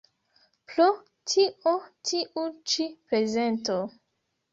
Pro 0.69 0.85
tio 1.33 1.73
tiu 2.11 2.43
ĉi 2.73 2.87
prezento. 3.11 3.77